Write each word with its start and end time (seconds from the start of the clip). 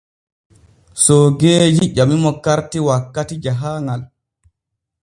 Soogeeji 1.03 1.83
ƴamimo 1.95 2.31
karti 2.45 2.77
wakkati 2.87 3.35
jahaaŋal. 3.43 4.01